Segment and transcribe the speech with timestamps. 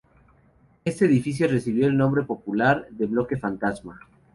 [0.83, 3.99] Este edificio recibió el nombre popular de "Bloque fantasma".